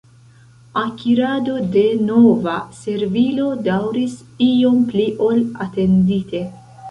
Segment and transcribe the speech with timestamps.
[0.83, 4.15] Akirado de nova servilo daŭris
[4.49, 6.43] iom pli ol atendite.